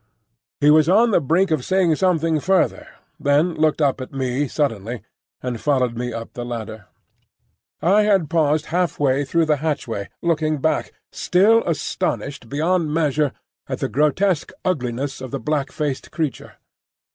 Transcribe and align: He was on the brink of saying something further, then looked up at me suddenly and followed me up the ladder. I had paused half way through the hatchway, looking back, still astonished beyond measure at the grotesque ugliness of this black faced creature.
He 0.59 0.71
was 0.71 0.89
on 0.89 1.11
the 1.11 1.21
brink 1.21 1.51
of 1.51 1.63
saying 1.63 1.93
something 1.93 2.39
further, 2.39 2.87
then 3.19 3.53
looked 3.53 3.83
up 3.83 4.01
at 4.01 4.11
me 4.11 4.47
suddenly 4.47 5.03
and 5.43 5.61
followed 5.61 5.95
me 5.95 6.11
up 6.11 6.33
the 6.33 6.43
ladder. 6.43 6.87
I 7.83 8.01
had 8.01 8.27
paused 8.27 8.65
half 8.73 8.99
way 8.99 9.23
through 9.23 9.45
the 9.45 9.57
hatchway, 9.61 10.09
looking 10.23 10.57
back, 10.57 10.91
still 11.11 11.61
astonished 11.67 12.49
beyond 12.49 12.91
measure 12.91 13.31
at 13.69 13.77
the 13.77 13.89
grotesque 13.89 14.51
ugliness 14.65 15.21
of 15.21 15.29
this 15.29 15.41
black 15.41 15.71
faced 15.71 16.09
creature. 16.09 16.53